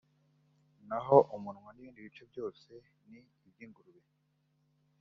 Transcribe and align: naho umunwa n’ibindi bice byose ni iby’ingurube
naho 0.87 1.17
umunwa 1.35 1.69
n’ibindi 1.73 1.99
bice 2.05 2.23
byose 2.31 2.69
ni 3.09 3.21
iby’ingurube 3.47 4.09